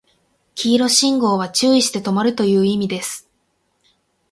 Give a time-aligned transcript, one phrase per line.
[0.55, 3.29] 黄色信号は注意して止まるという意味です